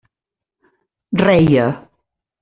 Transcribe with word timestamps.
Reia. 1.25 1.67